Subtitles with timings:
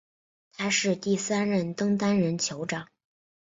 [0.53, 2.87] 他是第三任登丹人酋长。